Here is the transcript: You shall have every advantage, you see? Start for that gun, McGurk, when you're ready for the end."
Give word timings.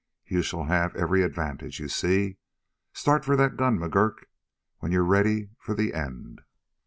You 0.25 0.41
shall 0.41 0.63
have 0.63 0.95
every 0.95 1.21
advantage, 1.21 1.79
you 1.79 1.87
see? 1.87 2.37
Start 2.91 3.23
for 3.23 3.35
that 3.35 3.55
gun, 3.55 3.77
McGurk, 3.77 4.23
when 4.79 4.91
you're 4.91 5.05
ready 5.05 5.51
for 5.59 5.75
the 5.75 5.93
end." 5.93 6.41